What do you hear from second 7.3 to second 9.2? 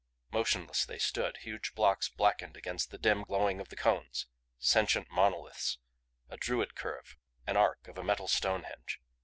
an arc of a metal Stonehenge.